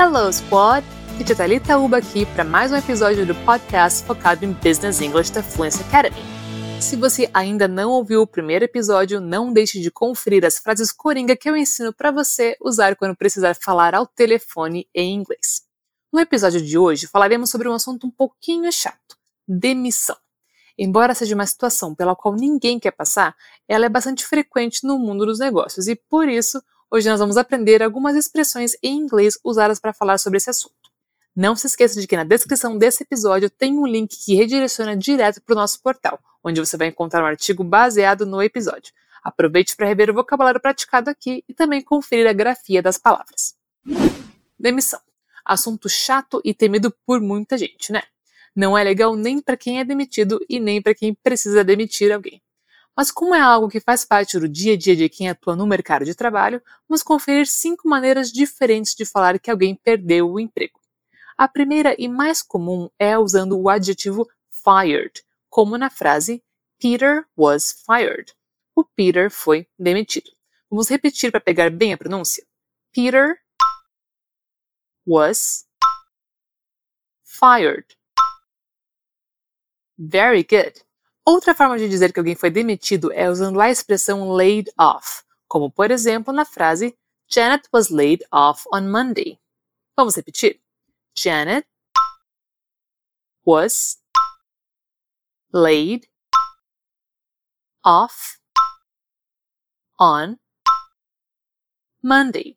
[0.00, 0.86] Hello, squad!
[1.26, 5.42] Tia Thalita Uba aqui para mais um episódio do podcast focado em Business English da
[5.42, 6.22] Fluency Academy.
[6.80, 11.36] Se você ainda não ouviu o primeiro episódio, não deixe de conferir as frases coringa
[11.36, 15.62] que eu ensino para você usar quando precisar falar ao telefone em inglês.
[16.12, 19.16] No episódio de hoje falaremos sobre um assunto um pouquinho chato:
[19.48, 20.16] demissão.
[20.78, 23.34] Embora seja uma situação pela qual ninguém quer passar,
[23.66, 27.82] ela é bastante frequente no mundo dos negócios e, por isso, hoje nós vamos aprender
[27.82, 30.74] algumas expressões em inglês usadas para falar sobre esse assunto.
[31.34, 35.40] Não se esqueça de que na descrição desse episódio tem um link que redireciona direto
[35.40, 38.92] para o nosso portal, onde você vai encontrar um artigo baseado no episódio.
[39.22, 43.54] Aproveite para rever o vocabulário praticado aqui e também conferir a grafia das palavras.
[44.58, 45.00] Demissão.
[45.44, 48.02] Assunto chato e temido por muita gente, né?
[48.54, 52.42] Não é legal nem para quem é demitido e nem para quem precisa demitir alguém.
[52.98, 55.68] Mas como é algo que faz parte do dia a dia de quem atua no
[55.68, 60.80] mercado de trabalho, vamos conferir cinco maneiras diferentes de falar que alguém perdeu o emprego.
[61.36, 66.42] A primeira e mais comum é usando o adjetivo fired, como na frase
[66.76, 68.34] Peter was fired.
[68.74, 70.32] O Peter foi demitido.
[70.68, 72.44] Vamos repetir para pegar bem a pronúncia.
[72.92, 73.40] Peter
[75.06, 75.68] was
[77.22, 77.96] fired.
[79.96, 80.87] Very good.
[81.30, 85.70] Outra forma de dizer que alguém foi demitido é usando a expressão laid off, como
[85.70, 86.96] por exemplo na frase
[87.28, 89.38] Janet was laid off on Monday.
[89.94, 90.58] Vamos repetir?
[91.14, 91.68] Janet
[93.46, 93.98] was
[95.52, 96.08] laid
[97.84, 98.38] off
[100.00, 100.38] on
[102.02, 102.56] Monday.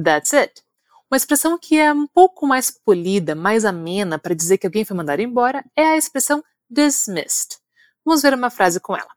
[0.00, 0.62] That's it.
[1.10, 4.96] Uma expressão que é um pouco mais polida, mais amena para dizer que alguém foi
[4.96, 7.58] mandado embora é a expressão dismissed.
[8.04, 9.10] Vamos ver uma frase com ela.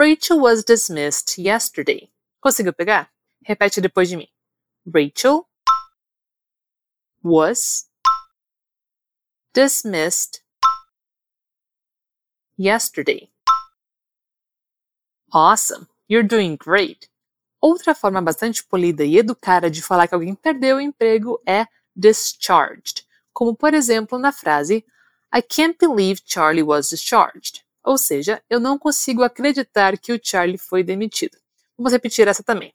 [0.00, 2.10] Rachel was dismissed yesterday.
[2.40, 3.10] Conseguiu pegar?
[3.44, 4.28] Repete depois de mim.
[4.86, 5.46] Rachel
[7.22, 7.88] was
[9.52, 10.42] dismissed
[12.56, 13.30] yesterday.
[15.32, 15.88] Awesome!
[16.08, 17.10] You're doing great!
[17.60, 23.04] Outra forma bastante polida e educada de falar que alguém perdeu o emprego é discharged,
[23.32, 24.86] como por exemplo na frase
[25.32, 27.64] I can't believe Charlie was discharged.
[27.84, 31.38] Ou seja, eu não consigo acreditar que o Charlie foi demitido.
[31.76, 32.74] Vamos repetir essa também.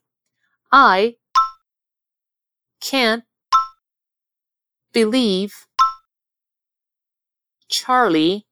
[0.72, 1.18] I
[2.80, 3.26] can't
[4.92, 5.54] believe
[7.68, 8.46] Charlie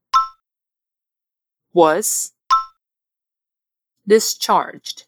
[1.74, 2.34] was
[4.06, 5.08] discharged.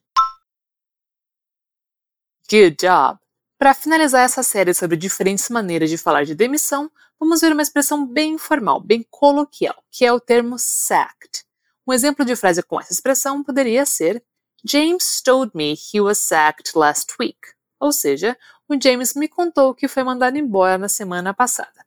[2.49, 3.22] Good job!
[3.63, 8.05] Para finalizar essa série sobre diferentes maneiras de falar de demissão, vamos ver uma expressão
[8.05, 11.45] bem informal, bem coloquial, que é o termo sacked.
[11.87, 14.21] Um exemplo de frase com essa expressão poderia ser
[14.65, 17.39] James told me he was sacked last week.
[17.79, 18.37] Ou seja,
[18.67, 21.85] o James me contou que foi mandado embora na semana passada.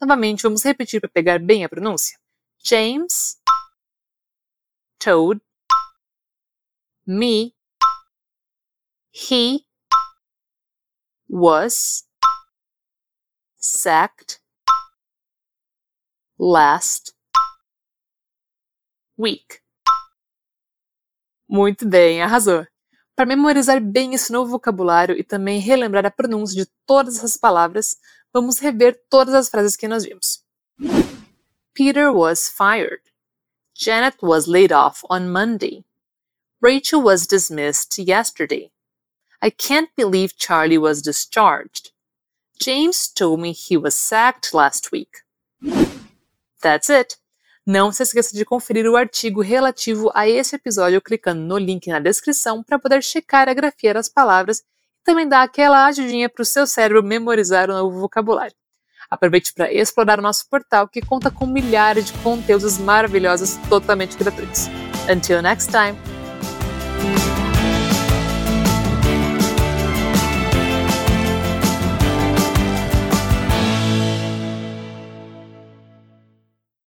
[0.00, 2.18] Novamente, vamos repetir para pegar bem a pronúncia.
[2.64, 3.36] James
[4.98, 5.42] told
[7.06, 7.54] me
[9.12, 9.67] he
[11.28, 12.04] was
[13.56, 14.40] sacked
[16.38, 17.14] last
[19.16, 19.60] week.
[21.48, 22.66] Muito bem, arrasou!
[23.16, 27.96] Para memorizar bem esse novo vocabulário e também relembrar a pronúncia de todas essas palavras,
[28.32, 30.44] vamos rever todas as frases que nós vimos.
[31.74, 33.02] Peter was fired.
[33.74, 35.84] Janet was laid off on Monday.
[36.60, 38.70] Rachel was dismissed yesterday.
[39.40, 41.92] I can't believe Charlie was discharged.
[42.60, 45.22] James told me he was sacked last week.
[46.60, 47.16] That's it.
[47.64, 52.00] Não se esqueça de conferir o artigo relativo a esse episódio clicando no link na
[52.00, 56.46] descrição para poder checar a grafia das palavras e também dar aquela ajudinha para o
[56.46, 58.56] seu cérebro memorizar o novo vocabulário.
[59.10, 64.66] Aproveite para explorar o nosso portal que conta com milhares de conteúdos maravilhosos totalmente gratuitos.
[65.08, 66.17] Until next time!